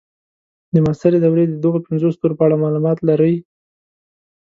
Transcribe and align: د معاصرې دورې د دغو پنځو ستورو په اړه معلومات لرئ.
د 0.73 0.75
معاصرې 0.85 1.19
دورې 1.23 1.45
د 1.49 1.53
دغو 1.63 1.79
پنځو 1.87 2.07
ستورو 2.15 2.37
په 2.37 2.43
اړه 2.47 2.61
معلومات 2.63 2.97
لرئ. 3.09 3.35